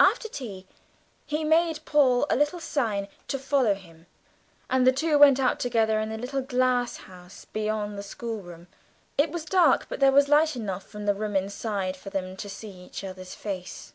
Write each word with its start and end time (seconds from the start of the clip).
After 0.00 0.28
tea, 0.28 0.66
he 1.26 1.44
made 1.44 1.84
Paul 1.84 2.26
a 2.28 2.34
little 2.34 2.58
sign 2.58 3.06
to 3.28 3.38
follow 3.38 3.74
him, 3.74 4.06
and 4.68 4.84
the 4.84 4.90
two 4.90 5.16
went 5.16 5.38
out 5.38 5.60
together 5.60 6.00
into 6.00 6.16
the 6.16 6.20
little 6.20 6.42
glass 6.42 6.96
house 6.96 7.44
beyond 7.44 7.96
the 7.96 8.02
schoolroom; 8.02 8.66
it 9.16 9.30
was 9.30 9.44
dark, 9.44 9.86
but 9.88 10.00
there 10.00 10.10
was 10.10 10.26
light 10.26 10.56
enough 10.56 10.88
from 10.88 11.06
the 11.06 11.14
room 11.14 11.36
inside 11.36 11.96
for 11.96 12.10
them 12.10 12.36
to 12.38 12.48
see 12.48 12.82
each 12.82 13.04
other's 13.04 13.36
face. 13.36 13.92